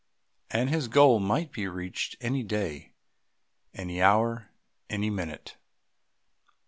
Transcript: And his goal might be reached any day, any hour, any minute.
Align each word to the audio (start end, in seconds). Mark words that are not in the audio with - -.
And 0.49 0.71
his 0.71 0.87
goal 0.87 1.19
might 1.19 1.51
be 1.51 1.67
reached 1.67 2.15
any 2.21 2.41
day, 2.41 2.93
any 3.71 4.01
hour, 4.01 4.49
any 4.89 5.11
minute. 5.11 5.57